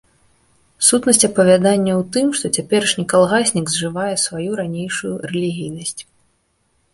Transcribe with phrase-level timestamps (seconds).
[0.85, 5.97] Сутнасць апавядання ў тым, што цяперашні калгаснік зжывае сваю ранейшую рэлігійнасць.